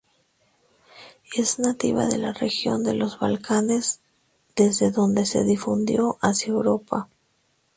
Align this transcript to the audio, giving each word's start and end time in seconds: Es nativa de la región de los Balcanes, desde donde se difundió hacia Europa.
Es 1.37 1.59
nativa 1.59 2.07
de 2.07 2.17
la 2.17 2.33
región 2.33 2.83
de 2.83 2.95
los 2.95 3.19
Balcanes, 3.19 3.99
desde 4.55 4.89
donde 4.89 5.27
se 5.27 5.43
difundió 5.43 6.17
hacia 6.23 6.47
Europa. 6.53 7.07